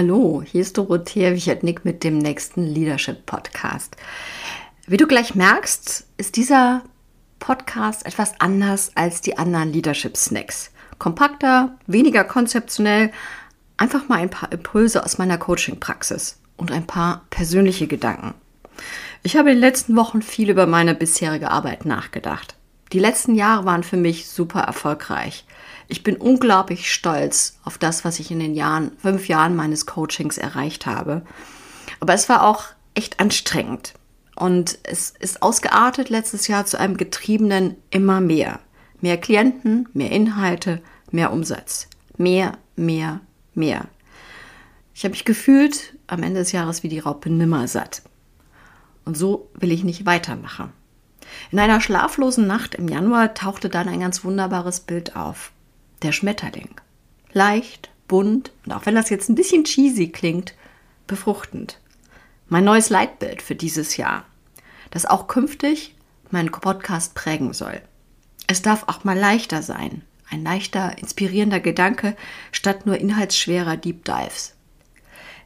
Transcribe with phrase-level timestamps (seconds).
[0.00, 3.96] Hallo, hier ist Dorothea Wichert-Nick mit dem nächsten Leadership Podcast.
[4.86, 6.82] Wie du gleich merkst, ist dieser
[7.40, 10.70] Podcast etwas anders als die anderen Leadership Snacks.
[11.00, 13.10] Kompakter, weniger konzeptionell,
[13.76, 18.34] einfach mal ein paar Impulse aus meiner Coaching-Praxis und ein paar persönliche Gedanken.
[19.24, 22.54] Ich habe in den letzten Wochen viel über meine bisherige Arbeit nachgedacht.
[22.92, 25.44] Die letzten Jahre waren für mich super erfolgreich.
[25.88, 30.36] Ich bin unglaublich stolz auf das, was ich in den Jahren, fünf Jahren meines Coachings
[30.36, 31.22] erreicht habe.
[32.00, 33.94] Aber es war auch echt anstrengend.
[34.36, 38.60] Und es ist ausgeartet letztes Jahr zu einem getriebenen immer mehr.
[39.00, 41.88] Mehr Klienten, mehr Inhalte, mehr Umsatz.
[42.18, 43.20] Mehr, mehr,
[43.54, 43.86] mehr.
[44.94, 48.02] Ich habe mich gefühlt am Ende des Jahres wie die Raupe nimmersatt.
[49.04, 50.72] Und so will ich nicht weitermachen.
[51.50, 55.52] In einer schlaflosen Nacht im Januar tauchte dann ein ganz wunderbares Bild auf.
[56.02, 56.70] Der Schmetterling.
[57.32, 60.54] Leicht, bunt und auch wenn das jetzt ein bisschen cheesy klingt,
[61.06, 61.80] befruchtend.
[62.48, 64.24] Mein neues Leitbild für dieses Jahr,
[64.90, 65.94] das auch künftig
[66.30, 67.80] meinen Podcast prägen soll.
[68.46, 70.02] Es darf auch mal leichter sein.
[70.30, 72.16] Ein leichter, inspirierender Gedanke
[72.52, 74.54] statt nur inhaltsschwerer Deep Dives.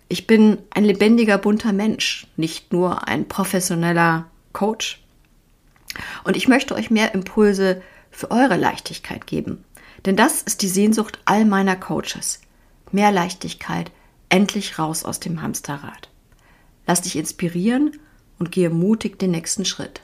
[0.09, 5.03] Ich bin ein lebendiger, bunter Mensch, nicht nur ein professioneller Coach.
[6.25, 9.65] Und ich möchte euch mehr Impulse für eure Leichtigkeit geben.
[10.05, 12.41] Denn das ist die Sehnsucht all meiner Coaches.
[12.91, 13.91] Mehr Leichtigkeit,
[14.29, 16.09] endlich raus aus dem Hamsterrad.
[16.87, 17.99] Lass dich inspirieren
[18.39, 20.01] und gehe mutig den nächsten Schritt.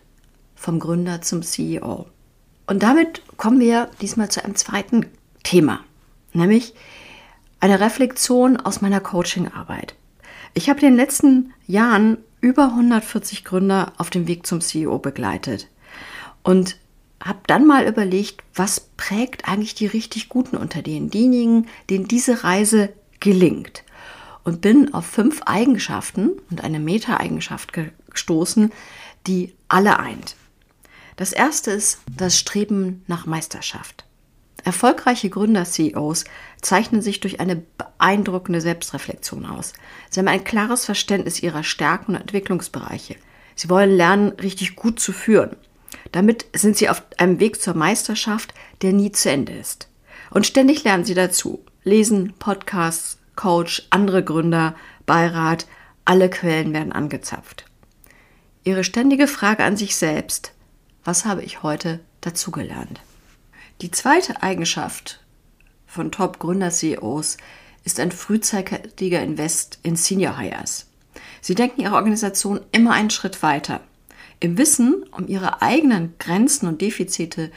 [0.54, 2.06] Vom Gründer zum CEO.
[2.66, 5.06] Und damit kommen wir diesmal zu einem zweiten
[5.42, 5.80] Thema,
[6.32, 6.74] nämlich
[7.60, 9.94] eine Reflexion aus meiner Coachingarbeit.
[10.54, 15.68] Ich habe in den letzten Jahren über 140 Gründer auf dem Weg zum CEO begleitet.
[16.42, 16.76] Und
[17.22, 22.44] habe dann mal überlegt, was prägt eigentlich die richtig Guten unter denen, diejenigen, denen diese
[22.44, 23.84] Reise gelingt.
[24.44, 27.72] Und bin auf fünf Eigenschaften und eine Meta-Eigenschaft
[28.10, 28.72] gestoßen,
[29.26, 30.36] die alle eint.
[31.16, 34.04] Das erste ist das Streben nach Meisterschaft.
[34.64, 36.24] Erfolgreiche Gründer-CEOs
[36.60, 39.72] zeichnen sich durch eine beeindruckende Selbstreflexion aus.
[40.10, 43.16] Sie haben ein klares Verständnis ihrer Stärken und Entwicklungsbereiche.
[43.54, 45.56] Sie wollen lernen, richtig gut zu führen.
[46.12, 49.88] Damit sind sie auf einem Weg zur Meisterschaft, der nie zu Ende ist.
[50.30, 51.64] Und ständig lernen sie dazu.
[51.84, 54.74] Lesen, Podcasts, Coach, andere Gründer,
[55.06, 55.66] Beirat,
[56.04, 57.64] alle Quellen werden angezapft.
[58.64, 60.52] Ihre ständige Frage an sich selbst,
[61.04, 63.00] was habe ich heute dazugelernt?
[63.80, 65.20] Die zweite Eigenschaft
[65.86, 67.36] von Top-Gründer-CEOs
[67.84, 70.86] ist ein frühzeitiger Invest in Senior Hires.
[71.40, 73.80] Sie denken ihre Organisation immer einen Schritt weiter.
[74.40, 77.50] Im Wissen um ihre eigenen Grenzen und Defizite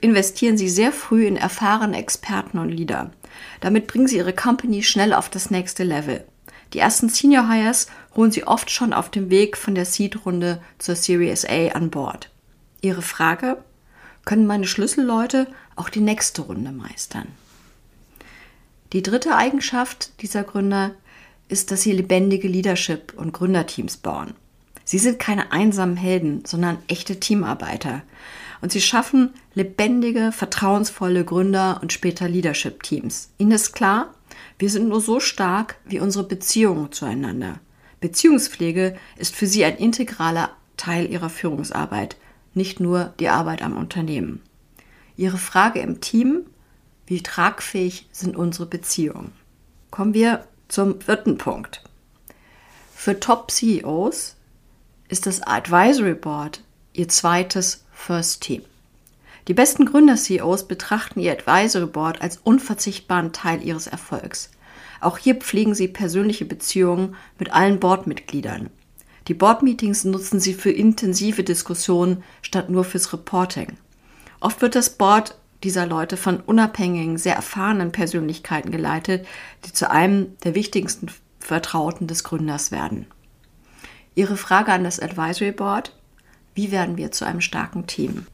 [0.00, 3.12] investieren sie sehr früh in erfahrene Experten und Leader.
[3.60, 6.24] Damit bringen sie ihre Company schnell auf das nächste Level.
[6.72, 10.96] Die ersten Senior Hires holen sie oft schon auf dem Weg von der Seed-Runde zur
[10.96, 12.28] Series A an Bord.
[12.80, 13.58] Ihre Frage?
[14.24, 17.28] Können meine Schlüsselleute auch die nächste Runde meistern?
[18.92, 20.92] Die dritte Eigenschaft dieser Gründer
[21.48, 24.34] ist, dass sie lebendige Leadership und Gründerteams bauen.
[24.86, 28.02] Sie sind keine einsamen Helden, sondern echte Teamarbeiter.
[28.62, 33.30] Und sie schaffen lebendige, vertrauensvolle Gründer und später Leadership-Teams.
[33.36, 34.14] Ihnen ist klar,
[34.58, 37.58] wir sind nur so stark wie unsere Beziehungen zueinander.
[38.00, 42.16] Beziehungspflege ist für sie ein integraler Teil ihrer Führungsarbeit,
[42.54, 44.40] nicht nur die Arbeit am Unternehmen.
[45.16, 46.46] Ihre Frage im Team,
[47.06, 49.32] wie tragfähig sind unsere Beziehungen?
[49.90, 51.82] Kommen wir zum vierten Punkt.
[52.94, 54.35] Für Top-CEOs
[55.08, 56.62] ist das Advisory Board
[56.92, 58.62] ihr zweites First Team.
[59.48, 64.50] Die besten Gründer-CEOs betrachten ihr Advisory Board als unverzichtbaren Teil ihres Erfolgs.
[65.00, 68.70] Auch hier pflegen sie persönliche Beziehungen mit allen Boardmitgliedern.
[69.28, 73.76] Die Board-Meetings nutzen sie für intensive Diskussionen statt nur fürs Reporting.
[74.40, 79.26] Oft wird das Board dieser Leute von unabhängigen, sehr erfahrenen Persönlichkeiten geleitet,
[79.64, 81.08] die zu einem der wichtigsten
[81.40, 83.06] Vertrauten des Gründers werden.
[84.16, 85.92] Ihre Frage an das Advisory Board,
[86.54, 88.26] wie werden wir zu einem starken Team?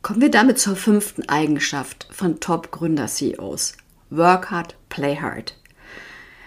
[0.00, 3.74] Kommen wir damit zur fünften Eigenschaft von Top-Gründer-CEOs.
[4.08, 5.58] Work hard, play hard.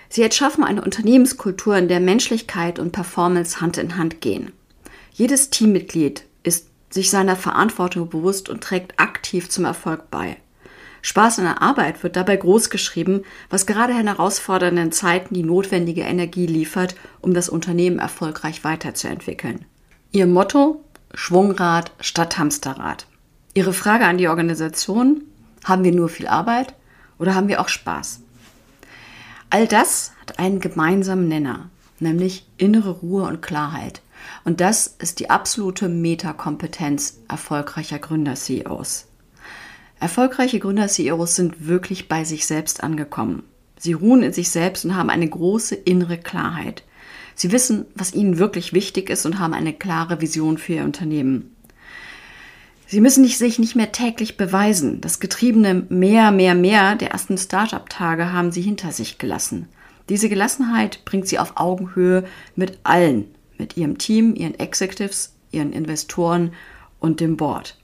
[0.10, 4.52] Sie erschaffen eine Unternehmenskultur, in der Menschlichkeit und Performance Hand in Hand gehen.
[5.12, 10.38] Jedes Teammitglied ist sich seiner Verantwortung bewusst und trägt aktiv zum Erfolg bei.
[11.04, 16.02] Spaß an der Arbeit wird dabei groß geschrieben, was gerade in herausfordernden Zeiten die notwendige
[16.02, 19.66] Energie liefert, um das Unternehmen erfolgreich weiterzuentwickeln.
[20.14, 20.82] Ihr Motto
[21.14, 23.06] Schwungrad statt Hamsterrad.
[23.54, 25.24] Ihre Frage an die Organisation,
[25.66, 26.74] haben wir nur viel Arbeit
[27.20, 28.22] oder haben wir auch Spaß?
[29.50, 31.70] All das hat einen gemeinsamen Nenner,
[32.00, 34.02] nämlich innere Ruhe und Klarheit.
[34.46, 39.08] Und das ist die absolute Metakompetenz erfolgreicher Gründer-CEOs.
[40.04, 43.44] Erfolgreiche Gründer-CEOs sind wirklich bei sich selbst angekommen.
[43.78, 46.84] Sie ruhen in sich selbst und haben eine große innere Klarheit.
[47.36, 51.56] Sie wissen, was ihnen wirklich wichtig ist und haben eine klare Vision für ihr Unternehmen.
[52.86, 55.00] Sie müssen sich nicht mehr täglich beweisen.
[55.00, 59.70] Das getriebene mehr, mehr, mehr der ersten Startup-Tage haben sie hinter sich gelassen.
[60.10, 62.26] Diese Gelassenheit bringt sie auf Augenhöhe
[62.58, 66.52] mit allen, mit ihrem Team, ihren Executives, ihren Investoren
[67.00, 67.78] und dem Board.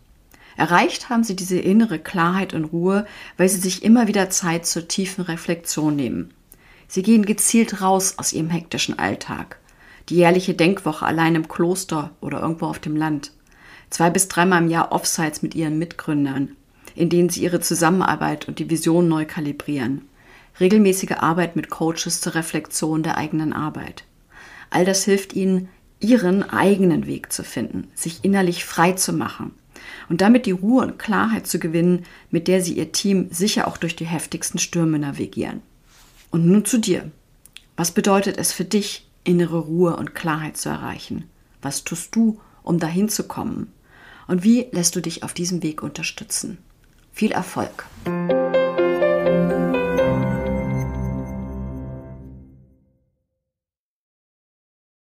[0.59, 3.05] Erreicht haben sie diese innere Klarheit und Ruhe,
[3.37, 6.33] weil sie sich immer wieder Zeit zur tiefen Reflexion nehmen.
[6.89, 9.57] Sie gehen gezielt raus aus ihrem hektischen Alltag.
[10.09, 13.31] Die jährliche Denkwoche allein im Kloster oder irgendwo auf dem Land.
[13.89, 16.57] Zwei bis dreimal im Jahr Offsites mit ihren Mitgründern,
[16.93, 20.09] in denen sie ihre Zusammenarbeit und die Vision neu kalibrieren.
[20.59, 24.03] Regelmäßige Arbeit mit Coaches zur Reflexion der eigenen Arbeit.
[24.71, 25.69] All das hilft ihnen,
[26.01, 29.53] ihren eigenen Weg zu finden, sich innerlich frei zu machen
[30.09, 33.77] und damit die Ruhe und Klarheit zu gewinnen, mit der sie ihr Team sicher auch
[33.77, 35.61] durch die heftigsten Stürme navigieren.
[36.31, 37.11] Und nun zu dir.
[37.77, 41.29] Was bedeutet es für dich, innere Ruhe und Klarheit zu erreichen?
[41.61, 43.71] Was tust du, um dahin zu kommen?
[44.27, 46.57] Und wie lässt du dich auf diesem Weg unterstützen?
[47.13, 47.85] Viel Erfolg!